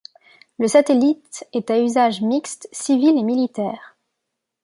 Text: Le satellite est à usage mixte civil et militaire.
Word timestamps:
Le 0.57 0.67
satellite 0.67 1.45
est 1.53 1.69
à 1.69 1.77
usage 1.79 2.21
mixte 2.21 2.67
civil 2.71 3.19
et 3.19 3.23
militaire. 3.23 3.95